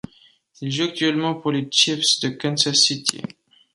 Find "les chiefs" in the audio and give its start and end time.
1.51-2.21